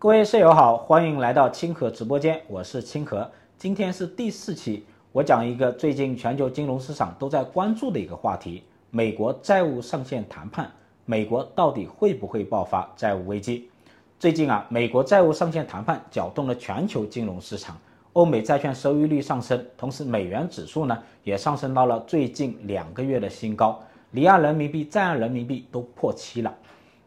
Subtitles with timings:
[0.00, 3.28] 各位舍友好，欢迎来到清河直播间，我是清河。
[3.56, 10.70] 今天是第四期，我讲一个最近全球金融市场都在关注的一个话题：美国债务上限谈判，
[11.04, 13.68] 美国到底会不会爆发债务危机？
[14.20, 17.76] 最近啊，美国债务上限谈判搅动了全球金融市场，
[18.12, 26.54] 欧美债券收益率上升，同时美元指数呢也上升到了最近两个月的新高，离岸人民币、在岸人民币都破七了。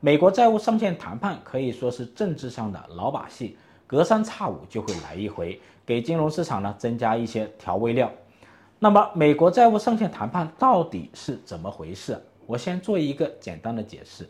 [0.03, 3.55] 美国债务上限谈判可以说是政治上的老把戏，
[3.85, 8.11] 隔三差五就会来一回，给金融市场呢增加一些调味料。
[8.79, 12.19] 那么，美国债务上限谈判到底是怎么回事？
[12.47, 14.27] 我先做一个简单的解释。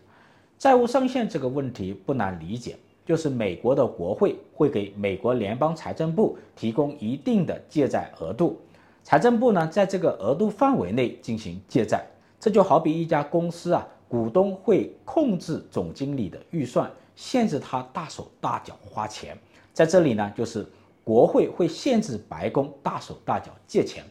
[0.60, 8.60] 债务上限这个问题不难理解，就是美国的国会会给美国联邦财政部提供一定的借债额度，
[9.04, 12.06] 财政部呢在这个额度范围内进行借债。
[12.42, 19.38] 这就好比一家公司啊，股东会控制总经理的预算，限制他大手大脚花钱。
[19.72, 20.68] 在这里呢，就是
[21.02, 24.04] 国会会限制白宫大手大脚借钱。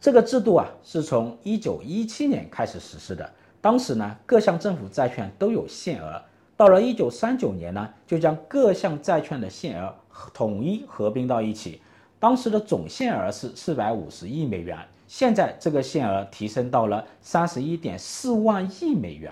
[0.00, 3.30] 这个制度啊，是从一九一七年开始实施的。
[3.60, 6.18] 当时呢，各项政府债券都有限额。
[6.56, 9.94] 到了一九三九年呢，就将各项债券的限额
[10.32, 11.82] 统一合并到一起。
[12.18, 14.78] 当时的总限额是四百五十亿美元，
[15.12, 19.30] 现在这个限额提升到了三十一点四万亿美元。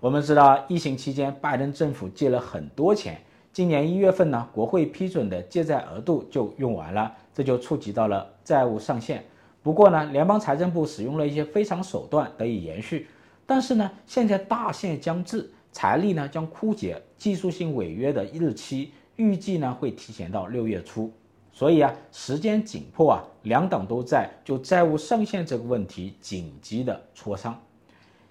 [0.00, 9.24] 我们知道，疫情期间拜登政府借了很多钱，今年一月份呢，国会批准的借债额度就用完了，这就触及到了债务上限。
[9.62, 13.06] 不过呢，联邦财政部使用了一些非常手段得以延续。
[13.46, 21.12] 但是呢，现在大限将至，财力呢将枯竭，技术性违约的日期预计呢会提前到六月初，
[21.54, 27.56] 所以啊，时间紧迫啊，两党都在就债务上限这个问题紧急的磋商。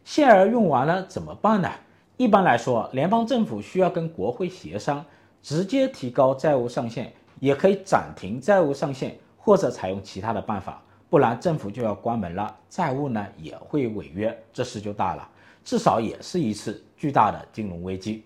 [0.04, 1.70] 限额用完了怎么办呢？
[2.18, 5.04] 一般来说，联邦政府需要跟国会协商，
[5.42, 10.84] 直接提高债务上限，也可以暂停债务上限，或者采用其他的办法。
[11.10, 15.26] 不然政府就要关门了，债务呢也会违约，这事就大了，
[15.64, 18.26] 至少也是一次巨大的金融危机。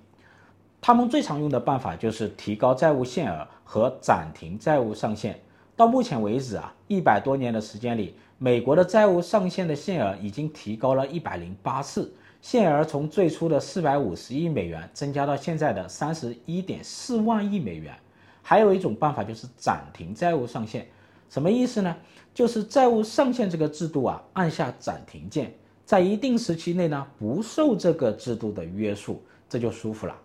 [0.81, 5.39] 他们最常用的办法就是提高债务限额和暂停债务上限。
[5.75, 12.11] 到目前为止啊，一百多年的时间里，美国的债务上限的限额已经提高了一百零八次，
[12.41, 17.93] 限额从最初的四百五十亿美元增加到现在的三十一点四万亿美元。
[18.41, 20.87] 还有一种办法就是暂停债务上限。
[21.29, 21.93] 什么意思呢？
[22.33, 25.53] 就是债务上限这个制度啊，按下暂停键，
[25.85, 30.15] 在一定时期内呢，不受这个制度的约束，这就舒服了。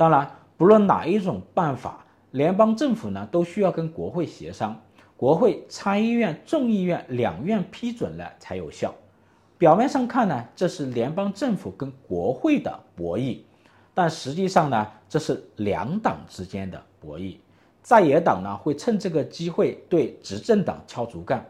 [0.00, 4.74] 当然，不论哪一种办法，联邦政府呢都需要跟国会协商，
[5.14, 8.94] 国会、参议院、众议院两院批准了才有效。
[9.58, 13.40] 表面上看呢，这是联邦政府跟国会的博弈，
[13.92, 17.36] 但实际上呢，这是两党之间的博弈。
[17.82, 21.44] 在野党呢会趁这个机会对执政党敲竹杠。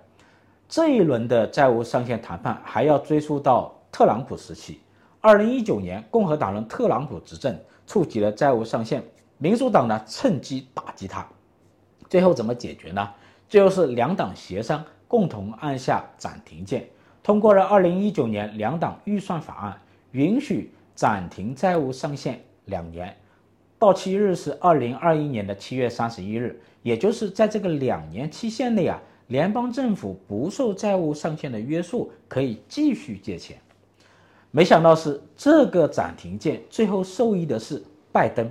[0.69, 4.81] 这一轮的债务上限谈判还要追溯到特朗普时期。
[5.21, 7.57] 二零一九年，共和党人特朗普执政，
[7.91, 9.03] 触及了债务上限，
[9.37, 11.27] 民主党呢趁机打击他。
[12.09, 13.11] 最后怎么解决呢？
[13.49, 16.89] 最后是两党协商，共同按下暂停键，
[17.21, 19.77] 通过了二零一九年两党预算法案，
[20.13, 23.13] 允许暂停债务上限两年。
[23.77, 33.59] 到期日是二零二一年的七月三十一日，也就是在这个两年期限内啊，联邦政府不受债务上限的约束，可以继续借钱。
[34.53, 38.51] 没想到是这个暂停键最后受益的是拜登。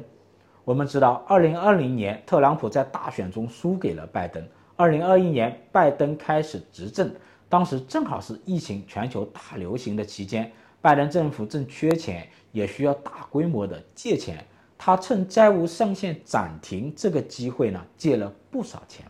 [0.63, 4.41] 我们知道，二零二零年特朗普在大选中输给了拜登，
[4.75, 7.11] 二零二一年拜登开始执政，
[7.49, 10.49] 当时正好是疫情全球大流行的期间，
[10.79, 14.45] 拜登政府正缺钱，也需要大规模的借钱。
[14.77, 19.05] 他趁债务上限暂停这个机会呢，借了不少钱，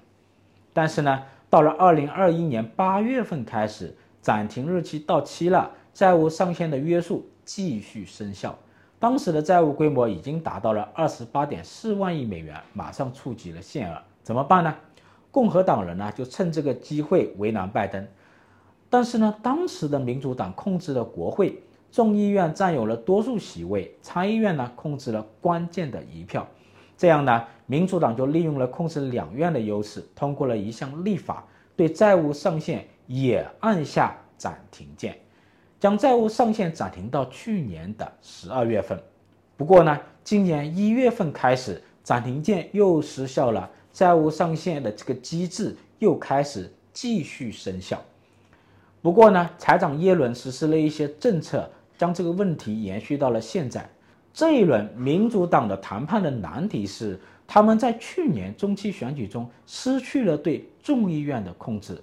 [0.74, 8.58] 但是呢，到了二零二一年八月份开始，暂停日期到期了，债务上限的约束继续生效。
[9.00, 14.76] 当时的债务规模已经达到了二十八点四万亿美元，马上触及了限额，怎么办呢？
[15.32, 18.06] 共和党人呢就趁这个机会为难拜登，
[18.90, 21.62] 但是呢，当时的民主党控制了国会。
[21.92, 26.48] 众议院占有了多数席位，参议院呢控制了关键的一票，
[26.96, 31.44] 这样呢，民主党就利用了控制两院的优势，通过了一项立法，
[31.76, 35.18] 对债务上限也按下暂停键，
[35.80, 38.98] 将债务上限暂停到去年的十二月份。
[39.58, 48.00] 不过呢，今年一月份开始，暂停键又失效了，债务上限的这个机制又开始继续生效。
[49.02, 51.70] 不过呢，财长耶伦实施了一些政策。
[51.98, 53.86] 将这个问题延续到了现在，
[54.34, 62.02] 这一轮民主党的谈判的难题是，他们在去年中期选举中失去了对众议院的控制。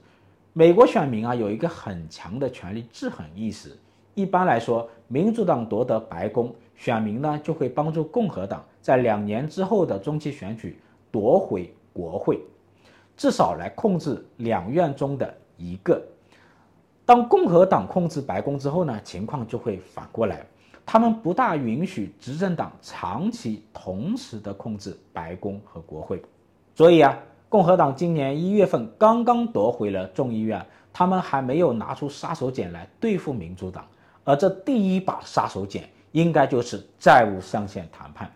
[0.58, 3.76] 美国选民啊有一个很强的权力制衡意识。
[4.14, 10.80] 一般来说，民主党夺得白宫，选民呢就会帮助共和党在两年之后的中期选举
[11.12, 12.40] 夺回国会，
[13.18, 16.02] 至少来控制两院中的一个。
[17.04, 20.46] 当共和党控制白宫之后呢，情况就会反过来，
[20.86, 26.22] 他们不大允许执政党长期同时的控制白宫和国会。
[26.74, 27.14] 所以啊，
[27.48, 33.86] 共和党今年一月份刚刚夺回了众议院，他们还没有拿出杀手锏来对付民主党。
[34.24, 38.28] 而这第一把杀手锏，应该就是债务上限谈判，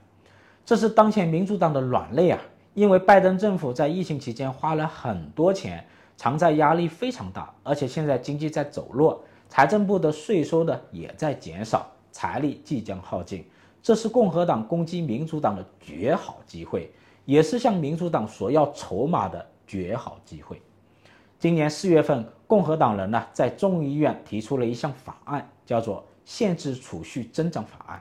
[0.65, 2.41] 这是当前民主党的软肋啊！
[2.75, 5.85] 因为拜登政府在疫情期间花了很多钱，
[6.17, 13.45] 偿债压力非常大，而且现在经济在走弱，财政部的税收呢也在减少，财力即将耗尽，
[13.83, 16.93] 这是共和党攻击民主党的绝好机会，
[17.31, 20.61] 也是向民主党索要筹码的绝好机会。
[21.39, 27.99] 今年四月份，共和党人呢在众议院提出了一项法案，叫做《限制储蓄增长法案》。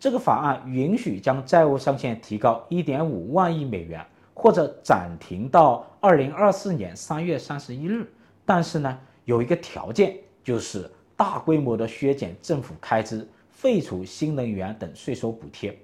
[0.00, 4.04] 这个法案允许将债务上限提高一点五万亿美元，
[4.34, 8.12] 或者暂停到二零二四年三月三十一日。
[8.44, 15.78] 但是呢，有一个条件，就是大规模的削减政府开支，废除新能源等税收补贴。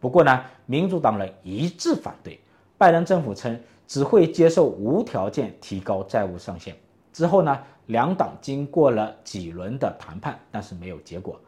[0.00, 2.38] 不过呢，民主党人一致反对。
[2.76, 3.58] 拜登政府称。
[3.88, 6.76] 只会接受无条件提高债务上限。
[7.10, 11.40] 之后呢，两党经过了几轮的谈判，但是没有结果。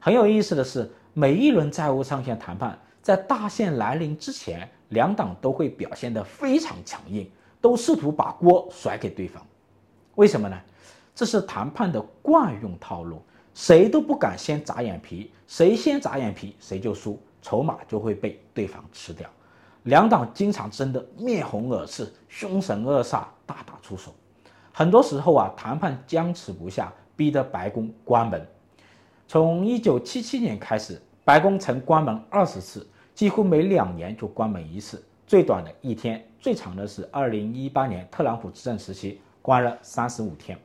[0.00, 7.30] 很有意思的是，每一轮债务上限谈判在大限来临之前，两党都会表现得非常强硬，
[7.60, 9.40] 都试图把锅甩给对方。
[10.16, 10.60] 为什么呢？
[11.14, 13.22] 这是谈判的惯用套路，
[13.54, 19.28] 谁都不敢先眨眼皮，谁先眨眼皮谁就输，筹码就会被对方吃掉。
[19.82, 24.14] 两党经常争得面红耳赤、凶神恶煞、大打出手。
[24.72, 28.44] 很多时候啊，谈判僵持不下，逼得白宫关门。
[29.28, 40.58] 从1977年开始，白宫曾关门二十次，几乎每两年就关门一次，最短的一天，最长的是2018年特朗普执政时期，关了三十五天。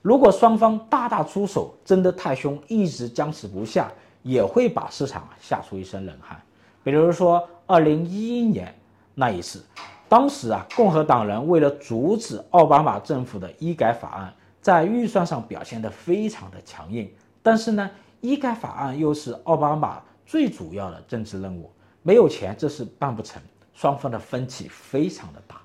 [0.00, 3.92] 如果双方大打出手，争得太凶，一直僵持不下，
[4.22, 6.40] 也会把市场吓出一身冷汗。
[6.82, 8.74] 比如说，二零一一年
[9.14, 9.64] 那一次，
[10.08, 17.10] 当时啊，共和党人为了阻止奥巴马政府的医改法案，在预算上表现得非常的强硬。
[17.42, 17.90] 但是呢，
[18.20, 21.70] 医改法案又是奥巴马最主要的政治任务，
[22.02, 23.40] 没有钱这事办不成，
[23.74, 25.56] 双方的分歧非常的大。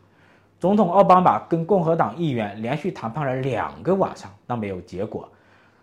[0.59, 5.29] 总统奥巴马跟共和党议员连续谈判了两个晚上，那没有结果。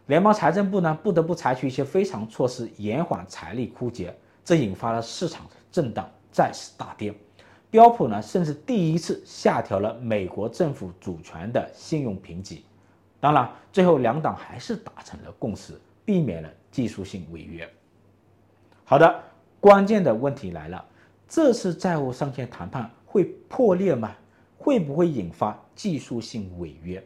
[0.07, 4.15] 联邦财政部呢，不得不采取一些非常措施，延缓财力枯竭。
[4.45, 7.15] 这引发了市场震荡，再次大跌。
[7.71, 12.65] 标普呢，甚至第一次下调了美国政府主权的信用评级。
[13.19, 17.67] 当然，最后两党还是达成了共识，避免了技术性违约。
[18.85, 19.23] 好的，
[19.59, 20.85] 关键的问题来了：
[21.27, 24.13] 这次债务上限谈判会破裂吗？
[24.59, 27.03] 会不会引发技术性违约？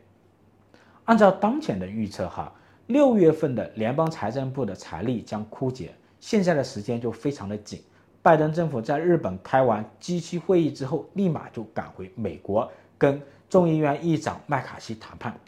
[1.04, 2.52] 按照当前的预测，哈，
[2.88, 5.94] 六月份的联邦财政部的财力将枯竭。
[6.20, 7.82] 现在的时间就非常的紧，
[8.22, 15.38] 拜登政府在日本开完 G7 会议之后，立马就赶回美国跟众议院议长麦卡锡谈判。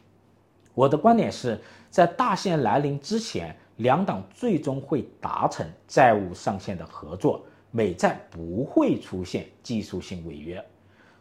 [0.74, 1.58] 我的观点是
[1.90, 10.62] 在大限来临之前，两党最终会达成债务上限的合作，美债不会出现技术性违约。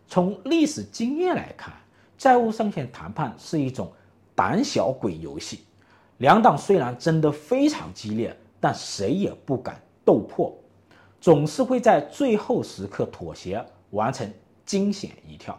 [0.06, 1.74] 从历史经验来看，
[2.18, 3.90] 债务上限谈判是一种
[4.36, 5.62] 胆小鬼游戏，
[6.20, 8.34] 两党虽然争得非常激烈。
[8.62, 10.54] 但谁也不敢斗破，
[11.22, 14.30] 总是会在最后时刻妥协，完成
[14.66, 15.58] 惊险一跳。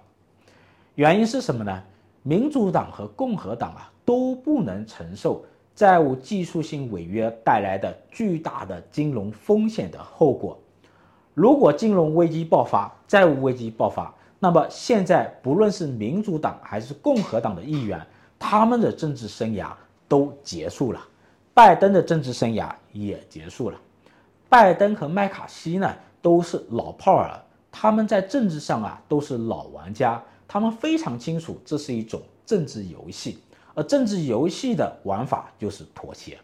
[0.97, 1.83] 原因是什么呢？
[2.23, 5.43] 民主党和共和党啊都不能承受
[5.75, 10.61] 债务技术性违约带来的巨大的金融风险的后果。
[11.33, 18.07] 如果金融危机爆发，债务危机爆发，那么现在不论是民主党还是共和党的议员，
[18.39, 19.71] 他们的政治生涯
[20.11, 21.01] 都结束了。
[21.55, 23.81] 拜登的政治生涯也结束了。
[24.49, 25.89] 拜登和麦卡锡呢
[26.21, 27.41] 都是老炮儿，
[27.71, 33.39] 他们在政治上啊都是老玩家，他们非常清楚这是一种政治游戏，
[33.75, 36.37] 而政治游戏的玩法就是妥协。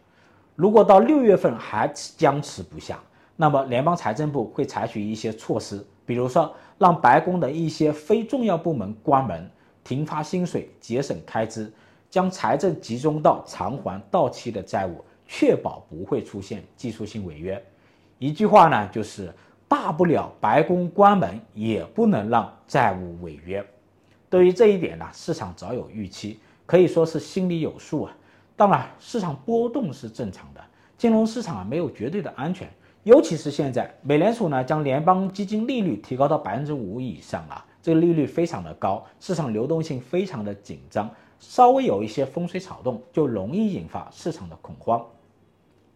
[0.54, 3.00] 如果到六月份还僵持不下，
[3.34, 9.50] 那么联邦财政部会采取一些措施，比如说让白宫的一些非重要部门关门、
[9.82, 11.72] 停发薪水、节省开支。
[12.16, 17.62] 将财政集中到偿还到期的债务，确保不会出现技术性违约。
[18.18, 19.30] 一句话呢，就是
[19.68, 23.62] 大不了白宫关门，也不能让债务违约。
[24.30, 28.16] 对于这一点呢，市场早有预期，可以说是心里有数啊。
[28.56, 30.60] 当然，市场波动是正常的，
[30.96, 32.66] 金融市场啊没有绝对的安全，
[33.02, 45.04] 尤其是现在，美联储呢将联邦基金利率提高到百分之五以上啊，这个利率非常的高，市场流动性非常的紧张，稍微有一些风吹草动，就容易引发市场的恐慌。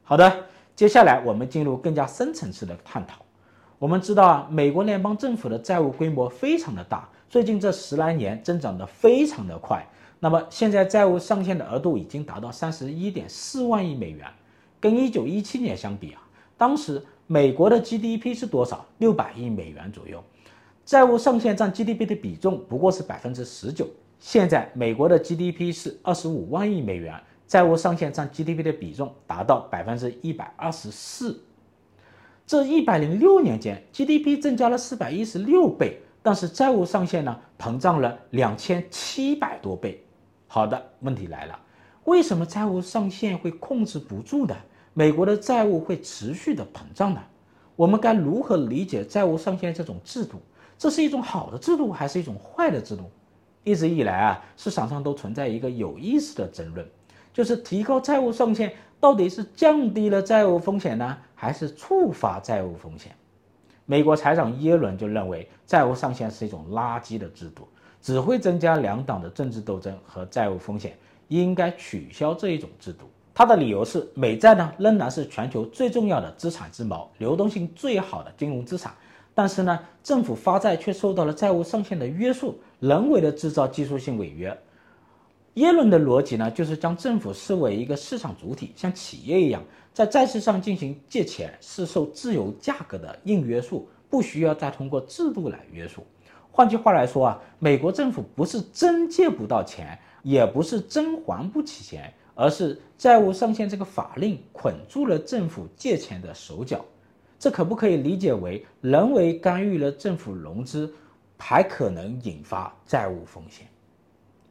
[0.03, 0.45] 好的，
[0.75, 3.23] 接下来我们进入更加深层次的探讨。
[3.79, 9.87] 我们知道啊，美国联邦政府的债务规模非常的大，最近这十来年增长的非常的快。
[10.19, 14.27] 那么现在债务上限的额度已经达到三十一点四万亿美元，
[14.79, 16.21] 跟一九一七年相比啊，
[16.59, 18.85] 当时美国的 GDP 是多少？
[18.99, 20.23] 六百亿美元左右，
[20.85, 23.87] 债务上限占 GDP 的比重不过是百分之十九。
[24.21, 31.43] 现在美国的 GDP 是二十五万亿美元，债务上限占 GDP 的比重达到百分之一百二十四。
[32.47, 40.05] 这一百零六年间，GDP 增加了四百一十六倍，但是债务上限呢，膨胀了两千七百多倍。
[40.47, 41.59] 好的，问题来了，
[42.05, 44.55] 为什么债务上限会控制不住的？
[44.93, 47.23] 美国的债务会持续的膨胀呢？
[47.75, 50.43] 我们该如何理解债务上限这种制度？
[50.77, 53.11] 这是一种好的制度，还是一种坏的制度？
[53.65, 56.87] 一直以来啊，市场上都存在一个有意思的争论，
[57.33, 63.13] 就是提高债务上限到底是降低了债务风险呢，还是触发债务风险？
[63.87, 67.69] 美国财长耶伦就认为，债务上限是一种垃圾的制度。
[68.03, 70.97] 只会增加两党的政治斗争和债务风险，
[71.29, 73.05] 应该取消这一种制度。
[73.35, 78.95] 他的理由是，美债呢仍然是全球最重要的资产之锚，流动性最好的金融资产。
[79.41, 84.55] 但是呢，政府发债却受到了债务上限的约束，人为的制造技术性违约。
[85.55, 89.63] 耶伦的逻辑呢，就是将政府视为一个市场主体，像企业一样，
[89.95, 96.05] 在债市上进行借钱是受自由价格的硬约束，不需要再通过制度来约束。
[96.53, 106.85] 换句话来说啊，美国政府不是真借不到钱，也不是真还不起钱，而是债务上限这个法令捆住了政府借钱的手脚。
[107.41, 110.93] 这可不可以理解为人为干预了政府融资，
[111.39, 113.67] 还可能引发债务风险？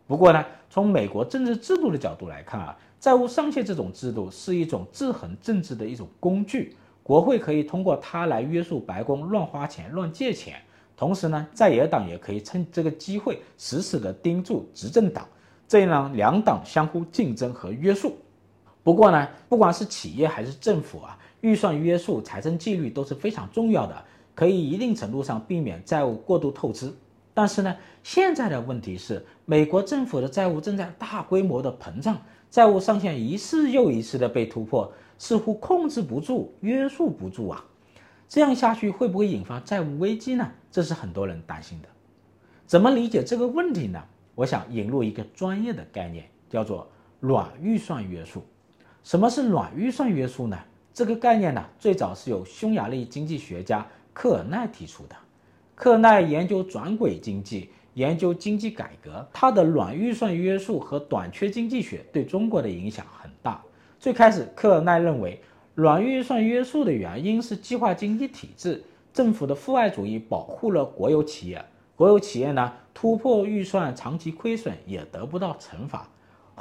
[0.08, 10.60] 不过呢，从美国政治制度的角度来看啊，债务上限这种制度是一种制衡政治的一种工具，国会可以通过它来约束白宫乱花钱、乱借钱。
[10.98, 15.27] 同时呢，在野党也可以趁这个机会死死地盯住执政党，
[15.67, 18.17] 这样让两党相互竞争和约束。
[18.81, 24.05] 不过呢，不管是企业还是政府啊，预算约束、财政纪律都是非常重要的，
[24.36, 26.93] 可以一定程度上避免债务过度透支。
[27.34, 32.17] 但是呢，现在的问题是，美国政府的债务正在大规模的膨胀，
[32.50, 37.63] 债务上限一次又一次的被突破，似乎控制不住、约束不住啊。
[38.27, 40.51] 这样下去会不会引发债务危机呢？
[40.69, 41.88] 这是很多人担心的。
[42.65, 44.03] 怎么理解这个问题呢？
[44.36, 46.88] 我想引入一个专业的概念，叫做
[47.19, 48.43] 软预算约束。
[49.03, 50.60] 什么是软预算约束呢？
[50.93, 55.15] 这个概念呢，最早是由匈牙利经济学家克尔奈提出的。
[55.75, 63.62] 克尔奈研究转轨经济，研究经济改革，他的软预算约束和短缺经济学对中国的影响很大。
[64.00, 65.41] 最开始，克尔奈认为。
[65.75, 71.63] 软预算约束的原因是计划经济体制，政府的父爱主义保护了国有企业，
[71.96, 76.05] 国有企业呢突破预算长期亏损也得不到惩罚。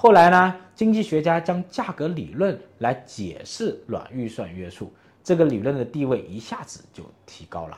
[0.00, 4.92] 后来呢，经济学家将价格理论来解释软预算约束，
[5.24, 7.76] 这个理论的地位一下子就提高了。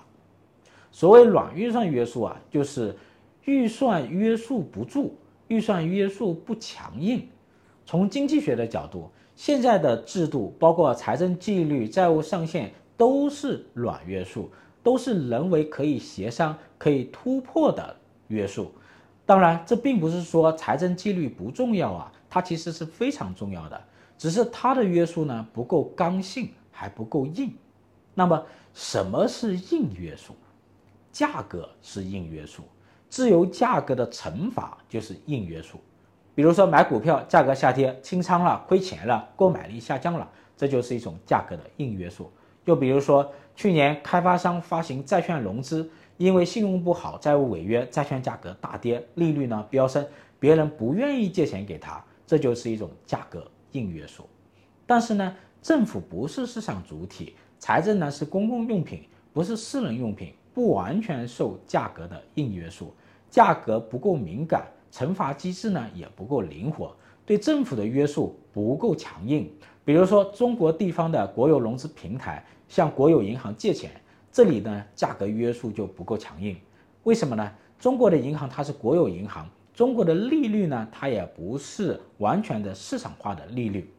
[0.92, 2.94] 所谓软预算约束啊，就是
[3.46, 5.14] 预算约束不住，
[5.48, 7.26] 预算约束不强硬。
[7.86, 9.10] 从经济学的角度。
[9.36, 14.50] 现在的制度包括财政纪律、债务上限，都是软约束，
[14.82, 17.96] 都是人为可以协商、可以突破的
[18.28, 18.70] 约束。
[19.30, 23.80] 当然，这并不是说财政纪律不重要啊，它其实是非常重要的，
[24.18, 27.54] 只是它的约束呢不够刚性，还不够硬。
[28.12, 28.44] 那么，
[28.74, 30.34] 什么是硬约束？
[31.12, 32.64] 价格是硬约束，
[33.08, 35.78] 自由价格的惩罚就是硬约束。
[36.34, 42.28] 比如说买股票，价格下跌，清仓了，亏钱了，购买力下降了，这就是一种价格的硬约束。
[42.64, 45.88] 又比如说去年开发商发行债券融资，
[46.20, 50.06] 因为信用不好，债务违约，债券价格大跌，利率呢飙升，
[50.38, 54.28] 别人不愿意借钱给他，这就是一种价格硬约束。
[54.86, 62.92] 但是呢，政府不是市场主体，财政呢是公共用品，不是私人用品，不完全受价格的硬约束，
[63.30, 64.66] 价格不够敏感。
[64.92, 69.50] 惩罚机制呢也不够灵活，对政府的约束不够强硬。
[69.86, 73.90] 比如说，中国地方的国有融资平台向国有银行借钱，
[74.32, 76.56] 这里呢价格约束就不够强硬。
[77.04, 77.52] 为什么呢？
[77.78, 83.92] 中国的银行它是国有银行，中国的利率呢它也不是完全的市场化的利率。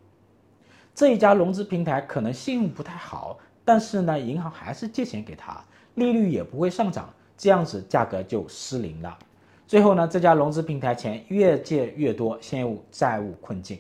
[0.94, 5.64] 这一家融资平台可能信用不太好，但是呢银行还是借钱给他，
[5.96, 9.18] 利率也不会上涨，这样子价格就失灵了。
[9.66, 13.80] 最后呢，这家融资平台钱越借越多，陷入债务困境。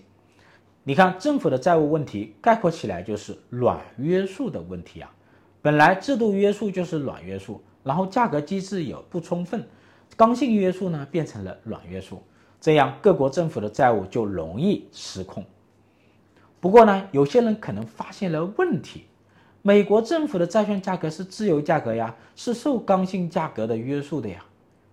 [0.84, 5.14] 你看，政府的债务问题概括起来就是软约束的问题啊。
[5.62, 9.64] 本来制度约束就是软约束，然后价格机制也不充分，
[10.16, 12.22] 刚性约束呢变成了软约束，
[12.60, 15.46] 这样各国政府的债务就容易失控。
[16.60, 19.06] 不过呢，有些人可能发现了问题，
[19.62, 24.44] 美国政府的债券价格是自由价格呀，是受刚性价格的约束的呀。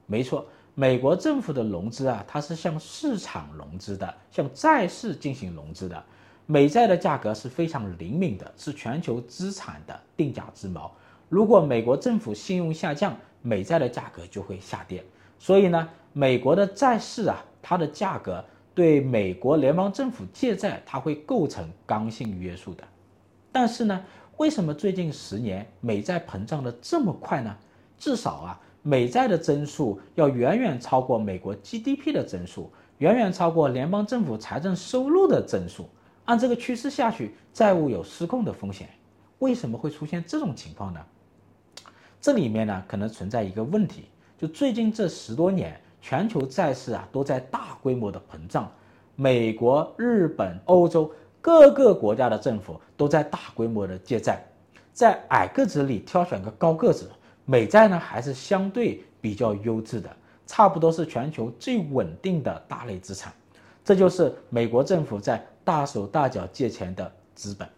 [0.07, 0.47] 没错。
[0.75, 6.05] 美国政府的融资啊，它是向市场融资的，向债市进行融资的。
[6.51, 10.91] 美债的价格是非常灵敏的，是全球资产的定价之锚。
[11.29, 15.05] 如果美国政府信用下降，美债的价格就会下跌。
[15.39, 18.43] 所以呢，美国的债市啊，它的价格
[18.75, 22.85] 对美国联邦政府借债，它会构成刚性约束的。
[23.53, 24.03] 但是呢，
[24.39, 27.55] 为什么最近十年美债膨胀的这么快呢？
[27.99, 28.61] 至少啊。
[28.81, 35.87] 美债的增速要远远超过美国 GDP 的增速，远远超过联邦政府财政收入的增速。
[36.29, 38.87] 按这个趋势下去，债务有失控的风险。
[39.39, 41.01] 为什么会出现这种情况呢？
[42.21, 44.05] 这里面呢，可能存在一个问题，
[44.37, 48.71] 就最近这十多年，全球债市啊都在大规模的膨胀，
[49.17, 54.45] 美国、日本、欧洲各个国家的政府都在大规模的借债，
[54.93, 57.11] 在矮个子里挑选个高个子。
[57.47, 60.15] 美债呢还是相对比较优质的，
[60.47, 63.33] 差不多是全球最稳定的大类资产，
[63.83, 67.69] 这就是美国政府在大手大脚借钱的资本。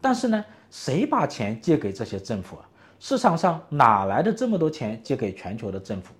[0.00, 2.64] 但是呢，谁把钱借给这些政府啊？
[2.98, 6.14] 市场上哪来的这么多钱借给全球的政府？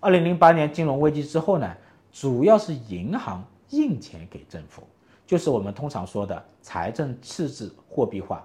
[0.00, 1.70] 二零零八年金融危机之后呢，
[2.10, 4.82] 主要是银行印钱给政府，
[5.26, 8.42] 就是我们通常说的财政赤字货币化。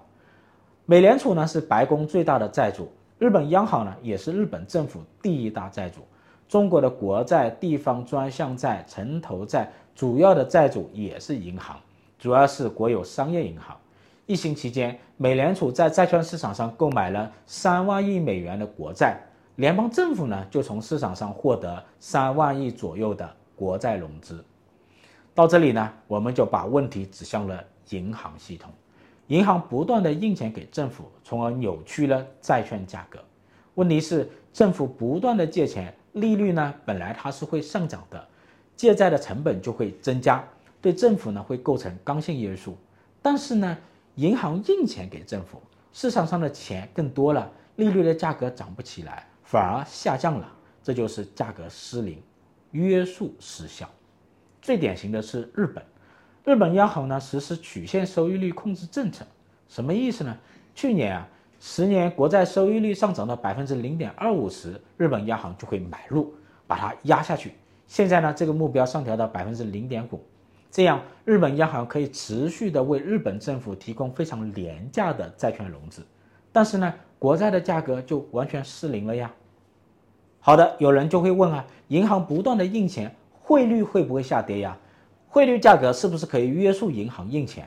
[0.84, 2.92] 美联储呢是白宫最大的债主。
[3.18, 6.00] 日本央行呢，也是日本政府第一大债主。
[6.46, 11.78] 中国的国债、地方专项债、城投债，主要的债主也是银行，
[12.18, 13.76] 主要是国有商业银行。
[14.26, 19.20] 疫情期间，美联储在债券市场上购买了三万亿美元的国债，
[19.56, 24.42] 联邦政府呢就从市场上获得三万亿左右的国债融资。
[25.34, 28.72] 到这里呢，我们就把问题指向了银行系统。
[29.28, 33.18] 银行不断地印钱给政府，从而扭曲了债券价格。
[33.74, 38.28] 问题是，政府不断地借钱，利率呢本来它是会上涨的，
[38.76, 40.44] 借债的成本就会增加，
[40.80, 42.76] 对政府呢会构成刚性约束。
[43.22, 43.78] 但是呢，
[44.16, 52.22] 银行印钱给政府，市场上的钱更多了，利率的价格涨不起来，反而下降了，这就是价格失灵，
[52.72, 53.88] 约束失效。
[54.60, 55.84] 最典型的是日本。
[56.44, 59.24] 日本央行呢实施曲线收益率控制政策，
[59.66, 60.36] 什么意思呢？
[60.74, 61.26] 去年啊，
[61.58, 66.34] 十年国债收益率上涨到百分之零点二五时，日本央行就会买入，
[66.66, 67.52] 把它压下去。
[67.86, 70.20] 现在呢，这个目标上调到百分之零点五，
[70.70, 76.04] 这样日本央行可以持续的为日本政府提供非常廉价的债券融资，
[76.50, 79.30] 但是呢，国债的价格就完全失灵了呀。
[80.40, 84.76] 好的，有人就会问啊，银行不断的印钱，汇率会不会下跌呀？
[85.28, 87.66] 汇率价格是不是可以约束银行印钱？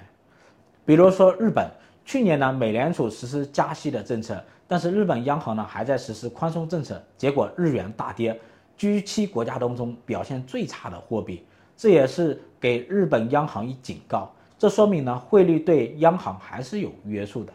[0.85, 1.69] 比如说日本，
[2.05, 8.39] 去年呢，美联储实施加息的政策，但是日本央行呢还在实施宽松政策，结果日元大跌
[8.77, 11.43] ，G7 国家当中表现最差的货币，
[11.75, 14.31] 这也是给日本央行以警告。
[14.59, 17.53] 这说明呢，汇率对央行还是有约束的。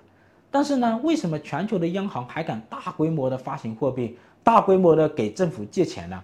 [0.50, 6.22] 但是呢，为什么全球的央行还敢大规模的发行货币，大规模的给政府借钱呢？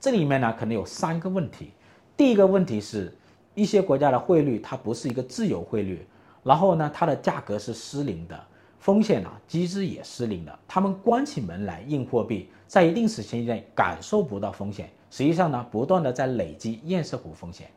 [0.00, 1.70] 这里面呢，可能有三个问题。
[2.16, 3.14] 第一个问题是，
[3.54, 6.06] 一些国家的汇率它不是一个自由汇率，
[6.42, 8.40] 然后呢，它的价格是失灵的，
[8.80, 10.58] 风险啊机制也失灵了。
[10.66, 17.70] 他们关起门来印货币，在一定时期内感受不到风险，实际上呢，不断的在累积堰塞湖风险。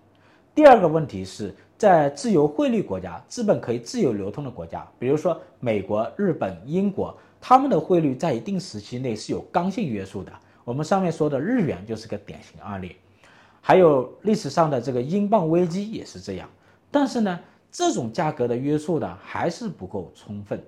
[0.55, 10.31] 第二个问题是在自由汇率国家，资本可以自由流通的国家，比如说美国、日本、英国，他们的汇率在一定时期内是有刚性约束的。
[10.63, 12.95] 我们上面说的日元就是个典型案例。
[13.59, 16.47] 还有历史上的这个英镑危机也是这样，
[16.91, 17.39] 但是呢，
[17.71, 20.63] 这种价格的约束呢还是不够充分。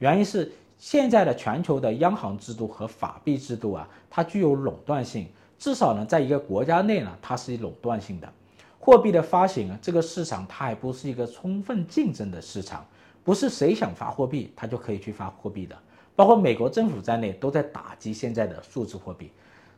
[0.00, 8.30] 原因是现在的全球的央行制度和法币制度啊，它具有垄断性，至少呢，在一个国家内呢，它是垄断性的。
[8.78, 12.84] 货币的发行啊，这个市场它还不是一个充分竞争的市场，
[13.22, 15.76] 不是谁想发货币它就可以去发货币的。
[16.16, 19.30] 包括美国政府在内都在打击现在的数字货币。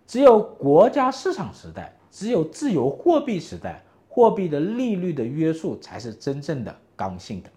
[0.07, 7.51] 只有国家市场时代，只有自由货币时代，货币的利率的约束才是真正的刚性的。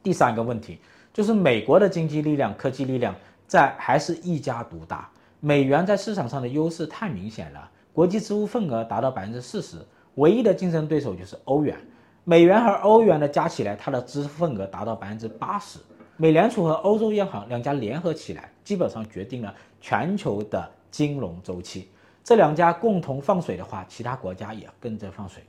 [0.00, 0.78] 第三个问题
[1.18, 3.12] 就是美国的经济力量、科技力量
[3.44, 9.78] 在还是一家独大，美元在市场上的优势太明显了，国际支付份额达到百分之四十，
[10.14, 11.76] 唯一的竞争对手就是欧元。
[12.22, 15.80] 美元和欧元的加起来，它的支付份额达到百分之八十。
[16.16, 21.88] 美联储和欧洲央行两家联合起来，基本上决定了全球的金融周期。
[22.22, 25.42] 这两家共同放水的话，其他国家也跟着放水。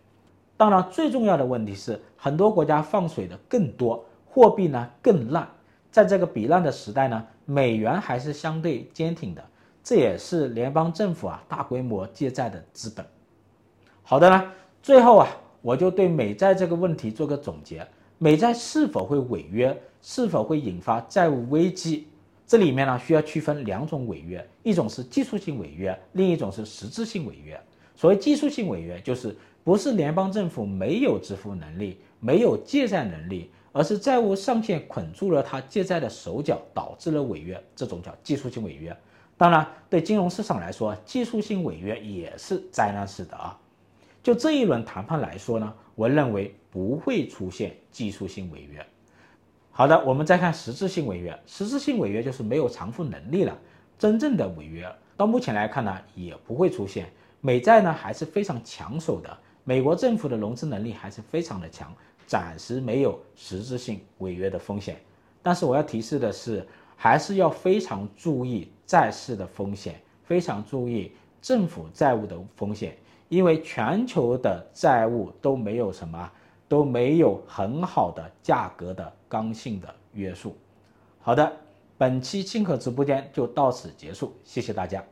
[0.58, 5.48] 当然，最重要的问题是，很多国家放水的更多，货币呢更烂。
[5.91, 9.43] 在这个比烂的时代呢，美元还是相对坚挺的，
[9.84, 13.06] 这也是联邦政府啊大规模借债的资本。
[14.04, 15.28] 好的呢，最后啊。
[15.62, 17.86] 我就对美债这个问题做个总结：
[18.17, 22.08] 美债是否会违约，是否会引发债务危机？
[22.47, 27.60] 这里面呢需要区分两种违约，一种是技术性违约，另一种是实质性违约。
[27.93, 38.96] 所谓技术性违约，就是不是联邦政府没有支付能力，没有借债能力，而是债务上限捆住了他借债的手脚，导致了违约，这种叫技术性违约。
[39.38, 43.58] 当然，对金融市场来说，技术性违约也是灾难式的啊。
[44.22, 48.86] 就这一轮谈判来说呢，我认为不会出现技术性违约。
[49.72, 51.40] 好的，我们再看实质性违约。
[51.46, 53.58] 实质性违约就是没有偿付能力了。
[53.98, 57.10] 真正的违约到目前来看呢，也不会出现。
[57.40, 61.96] 美债呢还是非常抢手的，美国政府的融资能力还是非常的强，
[62.30, 65.02] 暂时没有实质性违约的风险。
[65.42, 66.63] 但是我要提示的是，
[66.96, 71.12] 还是要非常注意债市的风险，非常注意
[71.42, 72.96] 政府债务的风险。
[73.30, 76.32] 因为全球的债务都没有什么，
[76.68, 80.56] 都没有很好的价格的刚性的约束。
[81.20, 81.52] 好的，
[81.98, 85.04] 本期清河直播间就到此结束，谢谢大家。